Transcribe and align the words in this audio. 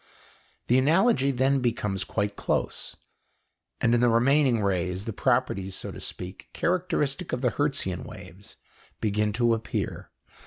The 0.65 0.79
analogy 0.79 1.29
then 1.29 1.59
becomes 1.59 2.03
quite 2.03 2.35
close, 2.35 2.95
and 3.79 3.93
in 3.93 4.01
the 4.01 4.09
remaining 4.09 4.63
rays 4.63 5.05
the 5.05 5.13
properties, 5.13 5.75
so 5.75 5.91
to 5.91 5.99
speak, 5.99 6.49
characteristic 6.53 7.31
of 7.33 7.41
the 7.41 7.51
Hertzian 7.51 8.01
waves, 8.03 8.55
begin 8.99 9.31
to 9.33 9.53
appear. 9.53 10.09